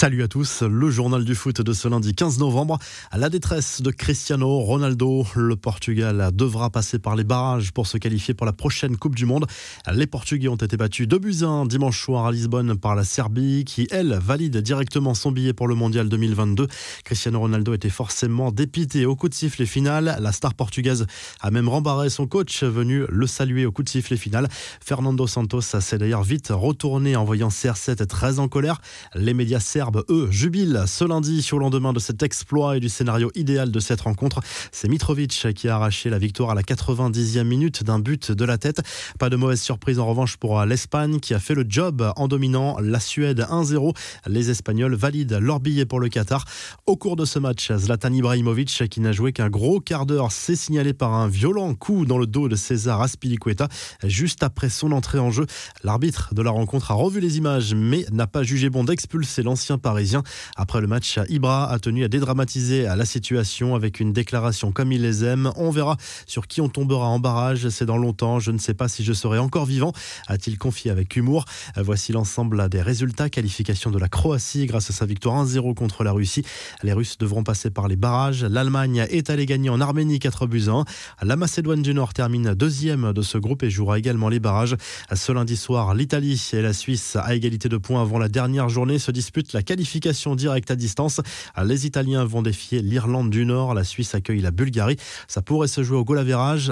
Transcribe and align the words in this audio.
Salut 0.00 0.22
à 0.22 0.28
tous, 0.28 0.62
le 0.62 0.88
journal 0.88 1.26
du 1.26 1.34
foot 1.34 1.60
de 1.60 1.74
ce 1.74 1.86
lundi 1.86 2.14
15 2.14 2.38
novembre. 2.38 2.78
À 3.10 3.18
la 3.18 3.28
détresse 3.28 3.82
de 3.82 3.90
Cristiano 3.90 4.60
Ronaldo, 4.60 5.26
le 5.36 5.56
Portugal 5.56 6.30
devra 6.32 6.70
passer 6.70 6.98
par 6.98 7.16
les 7.16 7.24
barrages 7.24 7.72
pour 7.72 7.86
se 7.86 7.98
qualifier 7.98 8.32
pour 8.32 8.46
la 8.46 8.54
prochaine 8.54 8.96
Coupe 8.96 9.14
du 9.14 9.26
Monde. 9.26 9.44
Les 9.92 10.06
Portugais 10.06 10.48
ont 10.48 10.56
été 10.56 10.78
battus 10.78 11.06
2 11.06 11.18
buts 11.18 11.42
1 11.42 11.66
dimanche 11.66 12.02
soir 12.02 12.24
à 12.24 12.32
Lisbonne 12.32 12.78
par 12.78 12.94
la 12.94 13.04
Serbie 13.04 13.66
qui, 13.66 13.88
elle, 13.90 14.18
valide 14.22 14.56
directement 14.56 15.12
son 15.12 15.32
billet 15.32 15.52
pour 15.52 15.68
le 15.68 15.74
Mondial 15.74 16.08
2022. 16.08 16.66
Cristiano 17.04 17.38
Ronaldo 17.38 17.74
était 17.74 17.90
forcément 17.90 18.52
dépité 18.52 19.04
au 19.04 19.16
coup 19.16 19.28
de 19.28 19.34
sifflet 19.34 19.66
final. 19.66 20.16
La 20.18 20.32
star 20.32 20.54
portugaise 20.54 21.06
a 21.42 21.50
même 21.50 21.68
rembarré 21.68 22.08
son 22.08 22.26
coach 22.26 22.64
venu 22.64 23.04
le 23.10 23.26
saluer 23.26 23.66
au 23.66 23.70
coup 23.70 23.82
de 23.82 23.90
sifflet 23.90 24.16
final. 24.16 24.48
Fernando 24.82 25.26
Santos 25.26 25.60
s'est 25.60 25.98
d'ailleurs 25.98 26.22
vite 26.22 26.48
retourné 26.50 27.16
en 27.16 27.24
voyant 27.26 27.48
CR7 27.48 28.06
très 28.06 28.38
en 28.38 28.48
colère. 28.48 28.80
Les 29.14 29.34
médias 29.34 29.60
serbes 29.60 29.89
eux, 30.08 30.28
jubilent 30.30 30.84
ce 30.86 31.04
lundi 31.04 31.48
au 31.52 31.58
lendemain 31.58 31.92
de 31.92 31.98
cet 31.98 32.22
exploit 32.22 32.76
et 32.76 32.80
du 32.80 32.88
scénario 32.88 33.30
idéal 33.34 33.70
de 33.70 33.80
cette 33.80 34.00
rencontre. 34.02 34.40
C'est 34.72 34.88
Mitrovic 34.88 35.52
qui 35.54 35.68
a 35.68 35.76
arraché 35.76 36.10
la 36.10 36.18
victoire 36.18 36.50
à 36.50 36.54
la 36.54 36.62
90e 36.62 37.44
minute 37.44 37.82
d'un 37.84 37.98
but 37.98 38.32
de 38.32 38.44
la 38.44 38.58
tête. 38.58 38.82
Pas 39.18 39.30
de 39.30 39.36
mauvaise 39.36 39.60
surprise 39.60 39.98
en 39.98 40.06
revanche 40.06 40.36
pour 40.36 40.64
l'Espagne 40.64 41.20
qui 41.20 41.34
a 41.34 41.38
fait 41.38 41.54
le 41.54 41.64
job 41.68 42.12
en 42.16 42.28
dominant 42.28 42.78
la 42.80 43.00
Suède 43.00 43.46
1-0. 43.50 43.94
Les 44.26 44.50
Espagnols 44.50 44.94
valident 44.94 45.38
leur 45.40 45.60
billet 45.60 45.86
pour 45.86 46.00
le 46.00 46.08
Qatar. 46.08 46.44
Au 46.86 46.96
cours 46.96 47.16
de 47.16 47.24
ce 47.24 47.38
match, 47.38 47.72
Zlatan 47.72 48.12
Ibrahimovic, 48.12 48.88
qui 48.88 49.00
n'a 49.00 49.12
joué 49.12 49.32
qu'un 49.32 49.50
gros 49.50 49.80
quart 49.80 50.06
d'heure, 50.06 50.32
s'est 50.32 50.56
signalé 50.56 50.92
par 50.92 51.14
un 51.14 51.28
violent 51.28 51.74
coup 51.74 52.04
dans 52.04 52.18
le 52.18 52.26
dos 52.26 52.48
de 52.48 52.56
César 52.56 53.00
Aspilicueta 53.00 53.68
juste 54.04 54.42
après 54.42 54.68
son 54.68 54.92
entrée 54.92 55.18
en 55.18 55.30
jeu. 55.30 55.46
L'arbitre 55.84 56.34
de 56.34 56.42
la 56.42 56.50
rencontre 56.50 56.90
a 56.90 56.94
revu 56.94 57.20
les 57.20 57.38
images 57.38 57.74
mais 57.74 58.04
n'a 58.12 58.26
pas 58.26 58.42
jugé 58.42 58.70
bon 58.70 58.84
d'expulser 58.84 59.42
l'ancien 59.42 59.78
parisien. 59.80 60.22
Après 60.56 60.80
le 60.80 60.86
match, 60.86 61.18
Ibra 61.28 61.70
a 61.70 61.78
tenu 61.78 62.04
à 62.04 62.08
dédramatiser 62.08 62.82
la 62.82 63.04
situation 63.04 63.74
avec 63.74 64.00
une 64.00 64.12
déclaration 64.12 64.72
comme 64.72 64.92
il 64.92 65.02
les 65.02 65.24
aime. 65.24 65.50
On 65.56 65.70
verra 65.70 65.96
sur 66.26 66.46
qui 66.46 66.60
on 66.60 66.68
tombera 66.68 67.06
en 67.06 67.18
barrage. 67.18 67.68
C'est 67.70 67.86
dans 67.86 67.98
longtemps. 67.98 68.38
Je 68.38 68.50
ne 68.50 68.58
sais 68.58 68.74
pas 68.74 68.88
si 68.88 69.04
je 69.04 69.12
serai 69.12 69.38
encore 69.38 69.66
vivant, 69.66 69.92
a-t-il 70.28 70.58
confié 70.58 70.90
avec 70.90 71.16
humour. 71.16 71.44
Voici 71.76 72.12
l'ensemble 72.12 72.68
des 72.68 72.82
résultats. 72.82 73.30
Qualification 73.30 73.90
de 73.90 73.98
la 73.98 74.08
Croatie 74.08 74.66
grâce 74.66 74.90
à 74.90 74.92
sa 74.92 75.06
victoire 75.06 75.44
1-0 75.44 75.74
contre 75.74 76.04
la 76.04 76.12
Russie. 76.12 76.44
Les 76.82 76.92
Russes 76.92 77.18
devront 77.18 77.42
passer 77.42 77.70
par 77.70 77.88
les 77.88 77.96
barrages. 77.96 78.44
L'Allemagne 78.44 79.06
est 79.10 79.30
allée 79.30 79.46
gagner 79.46 79.70
en 79.70 79.80
Arménie 79.80 80.18
4 80.18 80.46
buts 80.46 80.68
1. 80.68 80.84
La 81.22 81.36
Macédoine 81.36 81.82
du 81.82 81.94
Nord 81.94 82.12
termine 82.12 82.54
deuxième 82.54 83.12
de 83.12 83.22
ce 83.22 83.38
groupe 83.38 83.62
et 83.62 83.70
jouera 83.70 83.98
également 83.98 84.28
les 84.28 84.40
barrages. 84.40 84.76
Ce 85.12 85.32
lundi 85.32 85.56
soir, 85.56 85.94
l'Italie 85.94 86.42
et 86.52 86.62
la 86.62 86.72
Suisse, 86.72 87.16
à 87.16 87.34
égalité 87.34 87.68
de 87.68 87.76
points 87.76 88.02
avant 88.02 88.18
la 88.18 88.28
dernière 88.28 88.68
journée, 88.68 88.98
se 88.98 89.10
disputent 89.10 89.52
la 89.52 89.62
qualification 89.70 90.34
directe 90.34 90.72
à 90.72 90.74
distance. 90.74 91.20
Les 91.64 91.86
Italiens 91.86 92.24
vont 92.24 92.42
défier 92.42 92.82
l'Irlande 92.82 93.30
du 93.30 93.46
Nord. 93.46 93.72
La 93.72 93.84
Suisse 93.84 94.16
accueille 94.16 94.40
la 94.40 94.50
Bulgarie. 94.50 94.96
Ça 95.28 95.42
pourrait 95.42 95.68
se 95.68 95.84
jouer 95.84 95.96
au 95.96 96.04
goal 96.04 96.20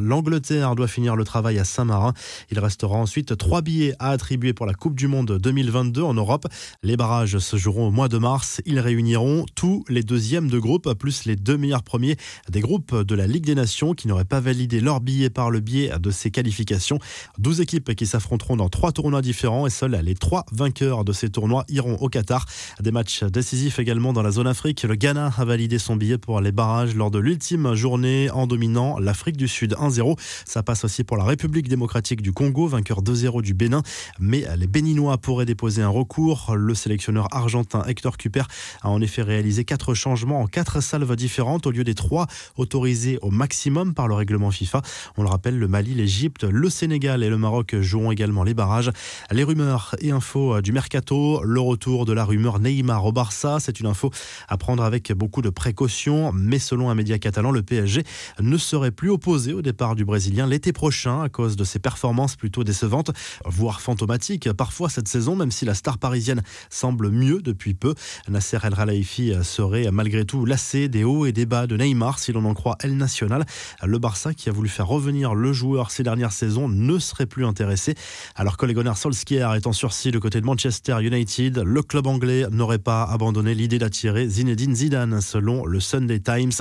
L'Angleterre 0.00 0.76
doit 0.76 0.86
finir 0.86 1.16
le 1.16 1.24
travail 1.24 1.58
à 1.58 1.64
Saint-Marin. 1.64 2.14
Il 2.52 2.60
restera 2.60 2.94
ensuite 2.94 3.36
trois 3.36 3.62
billets 3.62 3.94
à 3.98 4.10
attribuer 4.10 4.52
pour 4.52 4.64
la 4.64 4.74
Coupe 4.74 4.94
du 4.94 5.08
Monde 5.08 5.38
2022 5.42 6.02
en 6.02 6.14
Europe. 6.14 6.46
Les 6.84 6.96
barrages 6.96 7.38
se 7.38 7.56
joueront 7.56 7.88
au 7.88 7.90
mois 7.90 8.06
de 8.06 8.16
mars. 8.18 8.60
Ils 8.64 8.78
réuniront 8.78 9.44
tous 9.56 9.84
les 9.88 10.04
deuxièmes 10.04 10.48
de 10.48 10.60
groupe, 10.60 10.94
plus 10.94 11.24
les 11.24 11.34
deux 11.34 11.56
meilleurs 11.56 11.82
premiers 11.82 12.16
des 12.48 12.60
groupes 12.60 12.94
de 12.94 13.14
la 13.16 13.26
Ligue 13.26 13.44
des 13.44 13.56
Nations 13.56 13.94
qui 13.94 14.06
n'auraient 14.06 14.24
pas 14.24 14.38
validé 14.38 14.78
leur 14.78 15.00
billet 15.00 15.30
par 15.30 15.50
le 15.50 15.58
biais 15.58 15.90
de 15.98 16.12
ces 16.12 16.30
qualifications. 16.30 17.00
12 17.38 17.60
équipes 17.60 17.96
qui 17.96 18.06
s'affronteront 18.06 18.54
dans 18.54 18.68
trois 18.68 18.92
tournois 18.92 19.20
différents 19.20 19.66
et 19.66 19.70
seuls 19.70 20.00
les 20.00 20.14
trois 20.14 20.46
vainqueurs 20.52 21.04
de 21.04 21.12
ces 21.12 21.28
tournois 21.28 21.64
iront 21.68 21.96
au 21.96 22.08
Qatar. 22.08 22.46
Des 22.84 22.92
matchs 22.92 23.24
décisifs 23.24 23.78
également 23.78 24.12
dans 24.12 24.20
la 24.20 24.30
zone 24.30 24.46
Afrique. 24.46 24.82
Le 24.82 24.94
Ghana 24.94 25.32
a 25.38 25.44
validé 25.46 25.78
son 25.78 25.96
billet 25.96 26.18
pour 26.18 26.42
les 26.42 26.52
barrages 26.52 26.94
lors 26.94 27.10
de 27.10 27.18
l'ultime 27.18 27.74
journée 27.74 28.28
en 28.28 28.46
dominant 28.46 28.98
l'Afrique 28.98 29.38
du 29.38 29.48
Sud 29.48 29.72
1-0. 29.72 30.18
Ça 30.44 30.62
passe 30.62 30.84
aussi 30.84 31.02
pour 31.02 31.16
la 31.16 31.24
République 31.24 31.66
démocratique 31.66 32.20
du 32.20 32.32
Congo, 32.32 32.66
vainqueur 32.66 33.02
2-0 33.02 33.40
du 33.40 33.54
Bénin. 33.54 33.82
Mais 34.20 34.44
les 34.58 34.66
Béninois 34.66 35.16
pourraient 35.16 35.46
déposer 35.46 35.80
un 35.80 35.88
recours. 35.88 36.54
Le 36.56 36.74
sélectionneur 36.74 37.34
argentin 37.34 37.82
Hector 37.86 38.18
Cuper 38.18 38.42
a 38.82 38.90
en 38.90 39.00
effet 39.00 39.22
réalisé 39.22 39.64
quatre 39.64 39.94
changements 39.94 40.42
en 40.42 40.46
quatre 40.46 40.82
salves 40.82 41.16
différentes 41.16 41.66
au 41.66 41.70
lieu 41.70 41.84
des 41.84 41.94
trois 41.94 42.26
autorisés 42.58 43.18
au 43.22 43.30
maximum 43.30 43.94
par 43.94 44.08
le 44.08 44.14
règlement 44.14 44.50
FIFA. 44.50 44.82
On 45.16 45.22
le 45.22 45.30
rappelle, 45.30 45.58
le 45.58 45.68
Mali, 45.68 45.94
l'Égypte, 45.94 46.44
le 46.44 46.68
Sénégal 46.68 47.22
et 47.22 47.30
le 47.30 47.38
Maroc 47.38 47.76
joueront 47.80 48.12
également 48.12 48.44
les 48.44 48.52
barrages. 48.52 48.90
Les 49.30 49.42
rumeurs 49.42 49.96
et 50.00 50.10
infos 50.10 50.60
du 50.60 50.72
mercato, 50.72 51.42
le 51.42 51.60
retour 51.60 52.04
de 52.04 52.12
la 52.12 52.26
rumeur 52.26 52.60
Neymar 52.64 53.04
au 53.04 53.12
Barça. 53.12 53.58
C'est 53.60 53.80
une 53.80 53.86
info 53.86 54.10
à 54.48 54.56
prendre 54.56 54.82
avec 54.82 55.12
beaucoup 55.12 55.42
de 55.42 55.50
précautions, 55.50 56.32
mais 56.32 56.58
selon 56.58 56.90
un 56.90 56.94
média 56.94 57.18
catalan, 57.18 57.50
le 57.50 57.62
PSG 57.62 58.02
ne 58.40 58.56
serait 58.56 58.90
plus 58.90 59.10
opposé 59.10 59.52
au 59.52 59.62
départ 59.62 59.94
du 59.94 60.04
Brésilien 60.04 60.46
l'été 60.46 60.72
prochain 60.72 61.22
à 61.22 61.28
cause 61.28 61.56
de 61.56 61.64
ses 61.64 61.78
performances 61.78 62.36
plutôt 62.36 62.64
décevantes, 62.64 63.10
voire 63.44 63.80
fantomatiques 63.80 64.52
parfois 64.52 64.88
cette 64.88 65.08
saison, 65.08 65.36
même 65.36 65.50
si 65.50 65.64
la 65.64 65.74
star 65.74 65.98
parisienne 65.98 66.42
semble 66.70 67.10
mieux 67.10 67.42
depuis 67.42 67.74
peu. 67.74 67.94
Nasser 68.28 68.58
El 68.62 68.74
Khelaifi 68.74 69.34
serait 69.42 69.90
malgré 69.92 70.24
tout 70.24 70.44
lassé 70.46 70.88
des 70.88 71.04
hauts 71.04 71.26
et 71.26 71.32
des 71.32 71.46
bas 71.46 71.66
de 71.66 71.76
Neymar, 71.76 72.18
si 72.18 72.32
l'on 72.32 72.44
en 72.44 72.54
croit 72.54 72.76
El 72.80 72.96
National. 72.96 73.44
Le 73.82 73.98
Barça, 73.98 74.32
qui 74.34 74.48
a 74.48 74.52
voulu 74.52 74.68
faire 74.68 74.86
revenir 74.86 75.34
le 75.34 75.52
joueur 75.52 75.90
ces 75.90 76.02
dernières 76.02 76.32
saisons, 76.32 76.68
ne 76.68 76.98
serait 76.98 77.26
plus 77.26 77.44
intéressé. 77.44 77.94
Alors 78.34 78.56
que 78.56 78.66
les 78.66 78.74
Solskjaer 78.94 79.54
est 79.54 79.66
sursis 79.72 80.10
du 80.10 80.20
côté 80.20 80.40
de 80.40 80.46
Manchester 80.46 80.98
United, 81.00 81.58
le 81.58 81.82
club 81.82 82.06
anglais 82.06 82.46
n'aurait 82.54 82.78
pas 82.78 83.04
abandonné 83.04 83.54
l'idée 83.54 83.78
d'attirer 83.78 84.28
Zinedine 84.28 84.74
Zidane, 84.74 85.20
selon 85.20 85.66
le 85.66 85.80
Sunday 85.80 86.20
Times. 86.20 86.52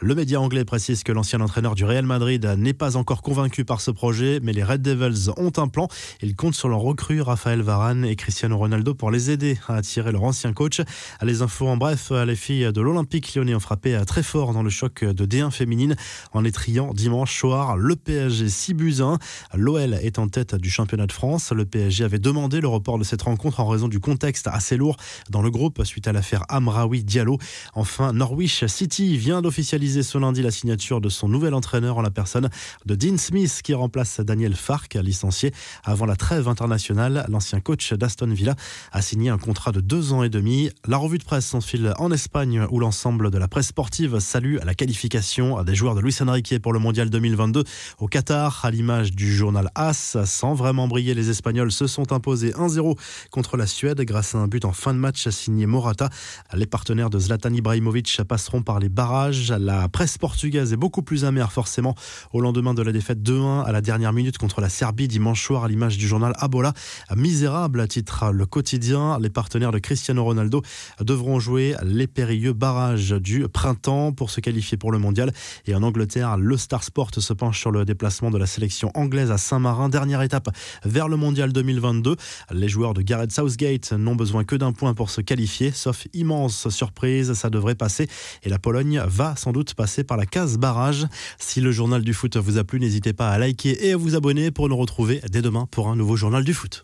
Le 0.00 0.14
média 0.14 0.40
anglais 0.40 0.64
précise 0.64 1.02
que 1.02 1.12
l'ancien 1.12 1.40
entraîneur 1.40 1.74
du 1.74 1.84
Real 1.84 2.06
Madrid 2.06 2.44
n'est 2.58 2.74
pas 2.74 2.96
encore 2.96 3.22
convaincu 3.22 3.64
par 3.64 3.80
ce 3.80 3.90
projet, 3.90 4.40
mais 4.42 4.52
les 4.52 4.62
Red 4.62 4.82
Devils 4.82 5.30
ont 5.36 5.52
un 5.56 5.68
plan. 5.68 5.88
Ils 6.22 6.36
comptent 6.36 6.54
sur 6.54 6.68
leur 6.68 6.80
recrue 6.80 7.20
Raphaël 7.20 7.62
Varane 7.62 8.04
et 8.04 8.16
Cristiano 8.16 8.56
Ronaldo 8.56 8.94
pour 8.94 9.10
les 9.10 9.30
aider 9.30 9.58
à 9.68 9.76
attirer 9.76 10.12
leur 10.12 10.24
ancien 10.24 10.52
coach. 10.52 10.80
Les 11.22 11.42
infos 11.42 11.68
en 11.68 11.76
bref, 11.76 12.10
les 12.10 12.36
filles 12.36 12.72
de 12.72 12.80
l'Olympique 12.80 13.34
lyonnais 13.34 13.54
ont 13.54 13.60
frappé 13.60 14.00
très 14.06 14.22
fort 14.22 14.52
dans 14.52 14.62
le 14.62 14.70
choc 14.70 15.04
de 15.04 15.26
D1 15.26 15.50
féminine 15.50 15.96
en 16.32 16.44
étriant 16.44 16.92
dimanche 16.94 17.38
soir 17.38 17.76
le 17.76 17.96
PSG 17.96 18.48
6 18.48 18.74
buts 18.74 18.96
1. 19.00 19.18
L'OL 19.54 19.94
est 19.94 20.18
en 20.18 20.28
tête 20.28 20.54
du 20.54 20.70
championnat 20.70 21.06
de 21.06 21.12
France. 21.12 21.52
Le 21.52 21.64
PSG 21.64 22.04
avait 22.04 22.18
demandé 22.18 22.60
le 22.60 22.68
report 22.68 22.98
de 22.98 23.04
cette 23.04 23.22
rencontre 23.22 23.60
en 23.60 23.66
raison 23.66 23.88
du 23.88 24.00
contexte 24.00 24.46
assez 24.46 24.76
lourd 24.76 24.96
le 25.42 25.50
groupe 25.50 25.84
suite 25.84 26.08
à 26.08 26.12
l'affaire 26.12 26.44
Amraoui 26.48 27.04
Diallo. 27.04 27.38
Enfin, 27.74 28.12
Norwich 28.12 28.66
City 28.66 29.16
vient 29.16 29.42
d'officialiser 29.42 30.02
ce 30.02 30.18
lundi 30.18 30.42
la 30.42 30.50
signature 30.50 31.00
de 31.00 31.08
son 31.08 31.28
nouvel 31.28 31.54
entraîneur 31.54 31.98
en 31.98 32.02
la 32.02 32.10
personne 32.10 32.48
de 32.86 32.94
Dean 32.94 33.16
Smith 33.18 33.60
qui 33.62 33.74
remplace 33.74 34.20
Daniel 34.20 34.54
Fark, 34.54 34.94
licencié 34.94 35.52
avant 35.84 36.06
la 36.06 36.16
trêve 36.16 36.48
internationale. 36.48 37.26
L'ancien 37.28 37.60
coach 37.60 37.92
d'Aston 37.92 38.32
Villa 38.32 38.56
a 38.92 39.02
signé 39.02 39.30
un 39.30 39.38
contrat 39.38 39.72
de 39.72 39.80
deux 39.80 40.12
ans 40.12 40.22
et 40.22 40.28
demi. 40.28 40.70
La 40.86 40.96
revue 40.96 41.18
de 41.18 41.24
presse 41.24 41.46
s'enfile 41.46 41.94
en 41.98 42.10
Espagne 42.10 42.66
où 42.70 42.80
l'ensemble 42.80 43.30
de 43.30 43.38
la 43.38 43.48
presse 43.48 43.68
sportive 43.68 44.18
salue 44.18 44.56
la 44.64 44.74
qualification 44.74 45.62
des 45.62 45.74
joueurs 45.74 45.94
de 45.94 46.00
Luis 46.00 46.16
Enrique 46.20 46.58
pour 46.60 46.72
le 46.72 46.78
Mondial 46.78 47.10
2022 47.10 47.64
au 47.98 48.06
Qatar, 48.06 48.64
à 48.64 48.70
l'image 48.70 49.12
du 49.12 49.34
journal 49.34 49.70
AS. 49.74 50.16
Sans 50.24 50.54
vraiment 50.54 50.88
briller, 50.88 51.14
les 51.14 51.30
Espagnols 51.30 51.72
se 51.72 51.86
sont 51.86 52.12
imposés 52.12 52.50
1-0 52.52 52.98
contre 53.30 53.56
la 53.56 53.66
Suède 53.66 54.00
grâce 54.02 54.34
à 54.34 54.38
un 54.38 54.48
but 54.48 54.64
en 54.64 54.72
fin 54.72 54.94
de 54.94 54.98
match 54.98 55.27
signé 55.30 55.66
Morata. 55.66 56.08
Les 56.54 56.66
partenaires 56.66 57.10
de 57.10 57.18
Zlatan 57.18 57.52
Ibrahimovic 57.52 58.22
passeront 58.28 58.62
par 58.62 58.78
les 58.78 58.88
barrages. 58.88 59.50
La 59.52 59.88
presse 59.88 60.18
portugaise 60.18 60.72
est 60.72 60.76
beaucoup 60.76 61.02
plus 61.02 61.24
amère 61.24 61.52
forcément 61.52 61.94
au 62.32 62.40
lendemain 62.40 62.74
de 62.74 62.82
la 62.82 62.92
défaite 62.92 63.20
2-1 63.20 63.64
à 63.64 63.72
la 63.72 63.80
dernière 63.80 64.12
minute 64.12 64.38
contre 64.38 64.60
la 64.60 64.68
Serbie 64.68 65.08
dimanche 65.08 65.44
soir 65.44 65.64
à 65.64 65.68
l'image 65.68 65.98
du 65.98 66.06
journal 66.06 66.34
Abola. 66.38 66.72
Misérable 67.16 67.80
à 67.80 67.86
titre 67.86 68.30
le 68.32 68.46
quotidien. 68.46 69.18
Les 69.20 69.30
partenaires 69.30 69.72
de 69.72 69.78
Cristiano 69.78 70.24
Ronaldo 70.24 70.62
devront 71.00 71.40
jouer 71.40 71.74
les 71.82 72.06
périlleux 72.06 72.52
barrages 72.52 73.10
du 73.10 73.46
printemps 73.48 74.12
pour 74.12 74.30
se 74.30 74.40
qualifier 74.40 74.76
pour 74.76 74.92
le 74.92 74.98
mondial. 74.98 75.32
Et 75.66 75.74
en 75.74 75.82
Angleterre, 75.82 76.36
le 76.36 76.56
Star 76.56 76.82
Sport 76.82 77.10
se 77.18 77.32
penche 77.32 77.60
sur 77.60 77.70
le 77.70 77.84
déplacement 77.84 78.30
de 78.30 78.38
la 78.38 78.46
sélection 78.46 78.90
anglaise 78.94 79.30
à 79.30 79.38
Saint-Marin. 79.38 79.88
Dernière 79.88 80.22
étape 80.22 80.48
vers 80.84 81.08
le 81.08 81.16
mondial 81.16 81.52
2022. 81.52 82.16
Les 82.52 82.68
joueurs 82.68 82.94
de 82.94 83.02
Gareth 83.02 83.32
Southgate 83.32 83.92
n'ont 83.92 84.16
besoin 84.16 84.44
que 84.44 84.56
d'un 84.56 84.72
point 84.72 84.94
pour 84.94 85.10
se 85.26 85.70
sauf 85.72 86.06
immense 86.12 86.68
surprise, 86.68 87.32
ça 87.34 87.50
devrait 87.50 87.74
passer. 87.74 88.08
Et 88.42 88.48
la 88.48 88.58
Pologne 88.58 89.02
va 89.06 89.36
sans 89.36 89.52
doute 89.52 89.74
passer 89.74 90.04
par 90.04 90.16
la 90.16 90.26
case 90.26 90.58
barrage. 90.58 91.06
Si 91.38 91.60
le 91.60 91.72
journal 91.72 92.02
du 92.02 92.14
foot 92.14 92.36
vous 92.36 92.58
a 92.58 92.64
plu, 92.64 92.80
n'hésitez 92.80 93.12
pas 93.12 93.30
à 93.30 93.38
liker 93.38 93.86
et 93.86 93.92
à 93.92 93.96
vous 93.96 94.14
abonner 94.14 94.50
pour 94.50 94.68
nous 94.68 94.76
retrouver 94.76 95.20
dès 95.30 95.42
demain 95.42 95.66
pour 95.70 95.88
un 95.88 95.96
nouveau 95.96 96.16
journal 96.16 96.44
du 96.44 96.54
foot. 96.54 96.76